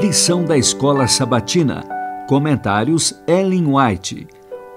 Lição 0.00 0.44
da 0.44 0.56
Escola 0.56 1.08
Sabatina. 1.08 1.84
Comentários 2.28 3.20
Ellen 3.26 3.66
White. 3.66 4.28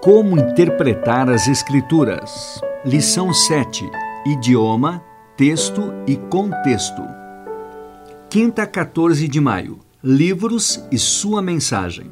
Como 0.01 0.35
interpretar 0.35 1.29
as 1.29 1.47
Escrituras. 1.47 2.59
Lição 2.83 3.31
7. 3.31 3.87
Idioma, 4.25 4.99
texto 5.37 5.93
e 6.07 6.15
contexto. 6.15 7.03
Quinta, 8.31 8.65
14 8.65 9.27
de 9.27 9.39
maio. 9.39 9.77
Livros 10.03 10.83
e 10.91 10.97
sua 10.97 11.39
mensagem. 11.39 12.09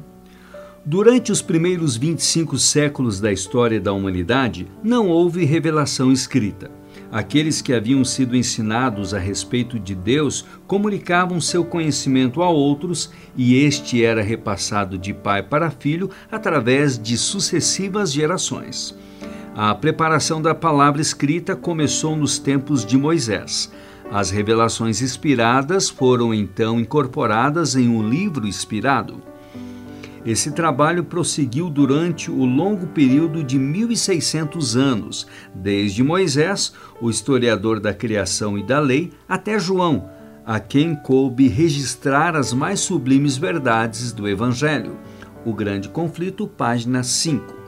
Durante 0.86 1.32
os 1.32 1.42
primeiros 1.42 1.96
25 1.96 2.56
séculos 2.60 3.20
da 3.20 3.32
história 3.32 3.80
da 3.80 3.92
humanidade, 3.92 4.70
não 4.84 5.08
houve 5.08 5.44
revelação 5.44 6.12
escrita. 6.12 6.79
Aqueles 7.12 7.60
que 7.60 7.72
haviam 7.72 8.04
sido 8.04 8.36
ensinados 8.36 9.12
a 9.12 9.18
respeito 9.18 9.80
de 9.80 9.96
Deus 9.96 10.44
comunicavam 10.66 11.40
seu 11.40 11.64
conhecimento 11.64 12.40
a 12.40 12.48
outros 12.48 13.10
e 13.36 13.56
este 13.56 14.04
era 14.04 14.22
repassado 14.22 14.96
de 14.96 15.12
pai 15.12 15.42
para 15.42 15.70
filho 15.70 16.08
através 16.30 16.96
de 16.96 17.16
sucessivas 17.16 18.12
gerações. 18.12 18.96
A 19.56 19.74
preparação 19.74 20.40
da 20.40 20.54
palavra 20.54 21.02
escrita 21.02 21.56
começou 21.56 22.14
nos 22.14 22.38
tempos 22.38 22.86
de 22.86 22.96
Moisés. 22.96 23.72
As 24.12 24.30
revelações 24.30 25.02
inspiradas 25.02 25.88
foram 25.88 26.32
então 26.32 26.78
incorporadas 26.78 27.74
em 27.74 27.88
um 27.88 28.08
livro 28.08 28.46
inspirado. 28.46 29.20
Esse 30.24 30.50
trabalho 30.50 31.04
prosseguiu 31.04 31.70
durante 31.70 32.30
o 32.30 32.44
longo 32.44 32.86
período 32.88 33.42
de 33.42 33.58
1600 33.58 34.76
anos, 34.76 35.26
desde 35.54 36.02
Moisés, 36.02 36.74
o 37.00 37.08
historiador 37.08 37.80
da 37.80 37.94
criação 37.94 38.58
e 38.58 38.62
da 38.62 38.78
lei, 38.78 39.10
até 39.26 39.58
João, 39.58 40.10
a 40.44 40.60
quem 40.60 40.94
coube 40.94 41.48
registrar 41.48 42.36
as 42.36 42.52
mais 42.52 42.80
sublimes 42.80 43.38
verdades 43.38 44.12
do 44.12 44.28
Evangelho. 44.28 44.98
O 45.44 45.54
Grande 45.54 45.88
Conflito, 45.88 46.46
página 46.46 47.02
5. 47.02 47.60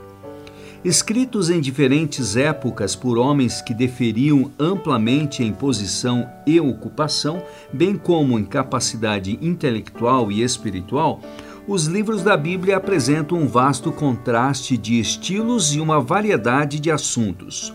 Escritos 0.85 1.49
em 1.49 1.61
diferentes 1.61 2.35
épocas 2.35 2.93
por 2.93 3.17
homens 3.17 3.61
que 3.61 3.73
deferiam 3.73 4.51
amplamente 4.59 5.41
em 5.41 5.53
posição 5.53 6.29
e 6.45 6.59
ocupação, 6.59 7.41
bem 7.71 7.95
como 7.95 8.37
em 8.37 8.43
capacidade 8.43 9.39
intelectual 9.41 10.29
e 10.29 10.43
espiritual, 10.43 11.21
os 11.67 11.85
livros 11.85 12.21
da 12.21 12.35
Bíblia 12.35 12.75
apresentam 12.75 13.37
um 13.37 13.47
vasto 13.47 13.91
contraste 13.91 14.77
de 14.77 14.99
estilos 14.99 15.73
e 15.73 15.79
uma 15.79 16.01
variedade 16.01 16.79
de 16.79 16.91
assuntos. 16.91 17.73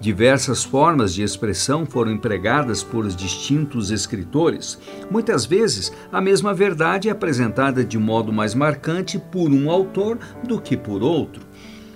Diversas 0.00 0.64
formas 0.64 1.14
de 1.14 1.22
expressão 1.22 1.86
foram 1.86 2.10
empregadas 2.10 2.82
por 2.82 3.06
distintos 3.08 3.90
escritores. 3.90 4.78
Muitas 5.10 5.46
vezes, 5.46 5.92
a 6.10 6.20
mesma 6.20 6.52
verdade 6.52 7.08
é 7.08 7.12
apresentada 7.12 7.84
de 7.84 7.96
modo 7.98 8.32
mais 8.32 8.54
marcante 8.54 9.18
por 9.18 9.50
um 9.50 9.70
autor 9.70 10.18
do 10.42 10.60
que 10.60 10.76
por 10.76 11.02
outro. 11.02 11.42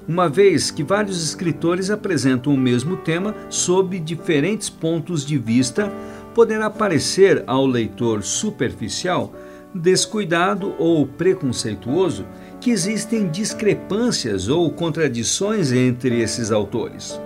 Uma 0.08 0.28
vez 0.28 0.70
que 0.70 0.84
vários 0.84 1.22
escritores 1.22 1.90
apresentam 1.90 2.54
o 2.54 2.56
mesmo 2.56 2.96
tema 2.96 3.34
sob 3.50 3.98
diferentes 3.98 4.70
pontos 4.70 5.26
de 5.26 5.36
vista, 5.36 5.92
poderá 6.32 6.70
parecer 6.70 7.42
ao 7.46 7.66
leitor 7.66 8.22
superficial 8.22 9.34
descuidado 9.78 10.74
ou 10.78 11.06
preconceituoso 11.06 12.26
que 12.60 12.70
existem 12.70 13.28
discrepâncias 13.28 14.48
ou 14.48 14.70
contradições 14.70 15.72
entre 15.72 16.20
esses 16.20 16.50
autores. 16.50 17.20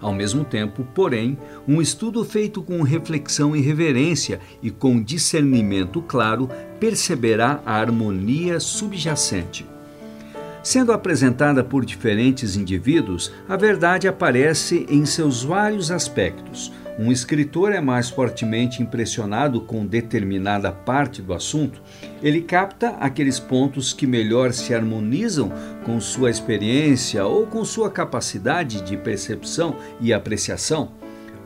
Ao 0.00 0.12
mesmo 0.12 0.44
tempo, 0.44 0.86
porém, 0.94 1.38
um 1.66 1.80
estudo 1.80 2.24
feito 2.24 2.62
com 2.62 2.82
reflexão 2.82 3.56
e 3.56 3.60
reverência 3.60 4.38
e 4.62 4.70
com 4.70 5.02
discernimento 5.02 6.02
claro 6.02 6.48
perceberá 6.78 7.62
a 7.64 7.74
harmonia 7.74 8.60
subjacente. 8.60 9.66
Sendo 10.62 10.92
apresentada 10.92 11.62
por 11.64 11.84
diferentes 11.84 12.56
indivíduos, 12.56 13.32
a 13.48 13.56
verdade 13.56 14.08
aparece 14.08 14.86
em 14.88 15.06
seus 15.06 15.42
vários 15.42 15.90
aspectos, 15.90 16.72
um 16.96 17.10
escritor 17.10 17.72
é 17.72 17.80
mais 17.80 18.08
fortemente 18.08 18.80
impressionado 18.80 19.60
com 19.60 19.84
determinada 19.84 20.70
parte 20.70 21.20
do 21.20 21.34
assunto, 21.34 21.82
ele 22.22 22.40
capta 22.40 22.90
aqueles 23.00 23.40
pontos 23.40 23.92
que 23.92 24.06
melhor 24.06 24.52
se 24.52 24.72
harmonizam 24.72 25.50
com 25.84 26.00
sua 26.00 26.30
experiência 26.30 27.26
ou 27.26 27.46
com 27.46 27.64
sua 27.64 27.90
capacidade 27.90 28.80
de 28.82 28.96
percepção 28.96 29.76
e 30.00 30.12
apreciação. 30.12 30.92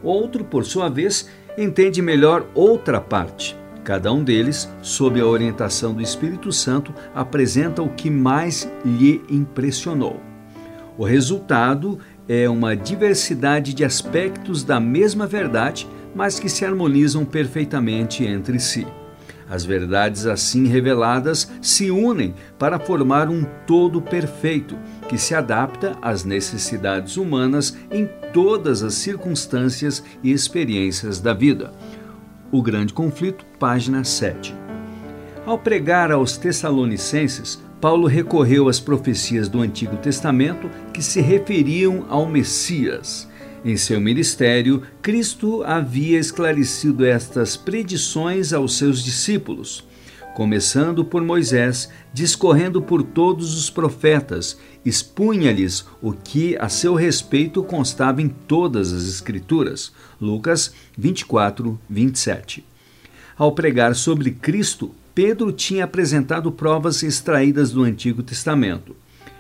Outro, 0.02 0.44
por 0.44 0.66
sua 0.66 0.90
vez, 0.90 1.30
entende 1.56 2.02
melhor 2.02 2.46
outra 2.54 3.00
parte. 3.00 3.56
Cada 3.82 4.12
um 4.12 4.22
deles, 4.22 4.68
sob 4.82 5.18
a 5.18 5.24
orientação 5.24 5.94
do 5.94 6.02
Espírito 6.02 6.52
Santo, 6.52 6.92
apresenta 7.14 7.82
o 7.82 7.88
que 7.88 8.10
mais 8.10 8.70
lhe 8.84 9.22
impressionou. 9.30 10.20
O 10.98 11.04
resultado 11.04 12.00
é 12.28 12.48
uma 12.48 12.76
diversidade 12.76 13.72
de 13.72 13.84
aspectos 13.84 14.62
da 14.62 14.78
mesma 14.78 15.26
verdade, 15.26 15.88
mas 16.14 16.38
que 16.38 16.48
se 16.48 16.64
harmonizam 16.64 17.24
perfeitamente 17.24 18.24
entre 18.24 18.60
si. 18.60 18.86
As 19.50 19.64
verdades 19.64 20.26
assim 20.26 20.66
reveladas 20.66 21.50
se 21.62 21.90
unem 21.90 22.34
para 22.58 22.78
formar 22.78 23.30
um 23.30 23.46
todo 23.66 24.02
perfeito, 24.02 24.76
que 25.08 25.16
se 25.16 25.34
adapta 25.34 25.96
às 26.02 26.22
necessidades 26.22 27.16
humanas 27.16 27.74
em 27.90 28.06
todas 28.30 28.82
as 28.82 28.92
circunstâncias 28.92 30.04
e 30.22 30.30
experiências 30.30 31.18
da 31.18 31.32
vida. 31.32 31.72
O 32.52 32.60
Grande 32.60 32.92
Conflito, 32.92 33.46
página 33.58 34.04
7. 34.04 34.54
Ao 35.46 35.58
pregar 35.58 36.12
aos 36.12 36.36
Tessalonicenses, 36.36 37.58
Paulo 37.80 38.08
recorreu 38.08 38.68
às 38.68 38.80
profecias 38.80 39.48
do 39.48 39.60
Antigo 39.60 39.96
Testamento 39.96 40.68
que 40.92 41.00
se 41.00 41.20
referiam 41.20 42.06
ao 42.08 42.26
Messias. 42.26 43.28
Em 43.64 43.76
seu 43.76 44.00
ministério, 44.00 44.82
Cristo 45.00 45.62
havia 45.62 46.18
esclarecido 46.18 47.04
estas 47.04 47.56
predições 47.56 48.52
aos 48.52 48.76
seus 48.76 49.02
discípulos, 49.02 49.86
começando 50.34 51.04
por 51.04 51.22
Moisés, 51.22 51.88
discorrendo 52.12 52.82
por 52.82 53.02
todos 53.02 53.56
os 53.56 53.70
profetas, 53.70 54.58
expunha-lhes 54.84 55.84
o 56.02 56.12
que 56.12 56.56
a 56.58 56.68
seu 56.68 56.94
respeito 56.94 57.62
constava 57.62 58.20
em 58.22 58.28
todas 58.28 58.92
as 58.92 59.04
Escrituras. 59.04 59.92
Lucas 60.20 60.72
24, 60.96 61.78
27. 61.88 62.64
Ao 63.36 63.52
pregar 63.52 63.94
sobre 63.94 64.32
Cristo, 64.32 64.92
Pedro 65.18 65.50
tinha 65.50 65.82
apresentado 65.82 66.52
provas 66.52 67.02
extraídas 67.02 67.72
do 67.72 67.82
Antigo 67.82 68.22
Testamento. 68.22 68.94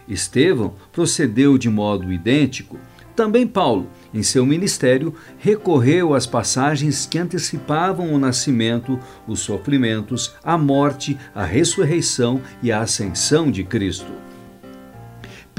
Estevão 0.08 0.74
procedeu 0.92 1.56
de 1.56 1.70
modo 1.70 2.12
idêntico. 2.12 2.76
Também 3.14 3.46
Paulo, 3.46 3.88
em 4.12 4.20
seu 4.20 4.44
ministério, 4.44 5.14
recorreu 5.38 6.14
às 6.14 6.26
passagens 6.26 7.06
que 7.06 7.16
antecipavam 7.16 8.12
o 8.12 8.18
nascimento, 8.18 8.98
os 9.24 9.38
sofrimentos, 9.38 10.34
a 10.42 10.58
morte, 10.58 11.16
a 11.32 11.44
ressurreição 11.44 12.42
e 12.60 12.72
a 12.72 12.80
ascensão 12.80 13.48
de 13.48 13.62
Cristo 13.62 14.27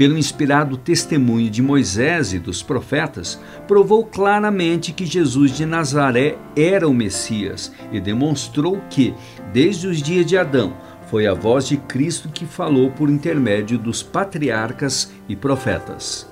pelo 0.00 0.16
inspirado 0.16 0.78
testemunho 0.78 1.50
de 1.50 1.60
Moisés 1.60 2.32
e 2.32 2.38
dos 2.38 2.62
profetas, 2.62 3.38
provou 3.68 4.02
claramente 4.02 4.92
que 4.92 5.04
Jesus 5.04 5.54
de 5.54 5.66
Nazaré 5.66 6.38
era 6.56 6.88
o 6.88 6.94
Messias 6.94 7.70
e 7.92 8.00
demonstrou 8.00 8.80
que, 8.88 9.12
desde 9.52 9.86
os 9.86 10.00
dias 10.00 10.24
de 10.24 10.38
Adão, 10.38 10.72
foi 11.10 11.26
a 11.26 11.34
voz 11.34 11.68
de 11.68 11.76
Cristo 11.76 12.30
que 12.30 12.46
falou 12.46 12.90
por 12.90 13.10
intermédio 13.10 13.76
dos 13.76 14.02
patriarcas 14.02 15.12
e 15.28 15.36
profetas. 15.36 16.26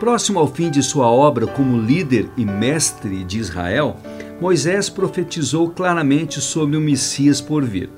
Próximo 0.00 0.38
ao 0.38 0.46
fim 0.46 0.70
de 0.70 0.82
sua 0.82 1.08
obra 1.08 1.46
como 1.46 1.78
líder 1.78 2.30
e 2.38 2.44
mestre 2.46 3.22
de 3.22 3.38
Israel, 3.38 3.98
Moisés 4.40 4.88
profetizou 4.88 5.68
claramente 5.68 6.40
sobre 6.40 6.78
o 6.78 6.80
Messias 6.80 7.38
por 7.38 7.62
vir. 7.66 7.90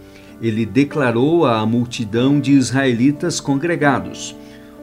Ele 0.43 0.67
declarou 0.67 1.47
à 1.47 1.65
multidão 1.65 2.41
de 2.41 2.51
israelitas 2.51 3.39
congregados: 3.39 4.35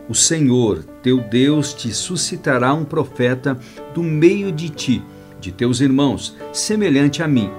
o 0.10 0.16
Senhor, 0.16 0.84
teu 1.04 1.20
Deus, 1.20 1.74
te 1.74 1.94
suscitará 1.94 2.74
um 2.74 2.86
profeta 2.86 3.58
do 3.94 4.02
meio 4.02 4.52
de 4.52 4.70
ti, 4.70 5.04
de 5.40 5.52
teus 5.52 5.82
irmãos, 5.82 6.36
semelhante 6.54 7.22
a 7.22 7.28
mim, 7.28 7.50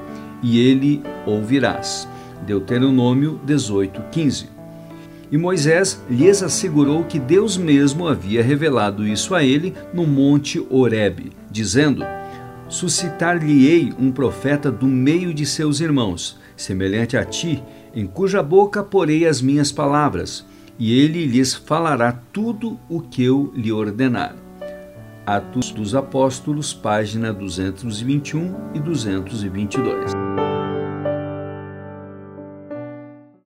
e 0.42 0.58
ele 0.58 1.02
ouvirás. 1.26 2.08
Deuteronômio 2.46 3.38
18, 3.44 4.02
15. 4.10 4.48
E 5.30 5.36
Moisés 5.36 6.02
lhes 6.08 6.42
assegurou 6.42 7.04
que 7.04 7.18
Deus 7.18 7.58
mesmo 7.58 8.08
havia 8.08 8.42
revelado 8.42 9.06
isso 9.06 9.34
a 9.34 9.44
ele 9.44 9.74
no 9.92 10.06
monte 10.06 10.64
Horebe, 10.70 11.32
dizendo: 11.50 12.02
Suscitar-lhe-ei 12.68 13.92
um 13.98 14.10
profeta 14.10 14.70
do 14.70 14.86
meio 14.86 15.34
de 15.34 15.44
seus 15.44 15.80
irmãos, 15.80 16.38
semelhante 16.56 17.14
a 17.14 17.24
ti, 17.26 17.62
em 17.94 18.06
cuja 18.06 18.42
boca 18.42 18.82
porei 18.82 19.26
as 19.26 19.42
minhas 19.42 19.70
palavras 19.70 20.46
e 20.78 20.98
ele 20.98 21.26
lhes 21.26 21.54
falará 21.54 22.12
tudo 22.32 22.78
o 22.88 23.00
que 23.00 23.24
eu 23.24 23.52
lhe 23.54 23.72
ordenar. 23.72 24.36
Atos 25.26 25.70
dos 25.70 25.94
Apóstolos, 25.94 26.72
página 26.72 27.32
221 27.32 28.54
e 28.74 28.80
222. 28.80 30.47